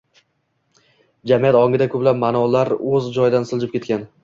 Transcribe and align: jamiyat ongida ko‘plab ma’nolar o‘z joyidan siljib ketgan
jamiyat 1.33 1.59
ongida 1.59 1.87
ko‘plab 1.97 2.21
ma’nolar 2.23 2.75
o‘z 2.95 3.13
joyidan 3.21 3.49
siljib 3.53 3.79
ketgan 3.79 4.13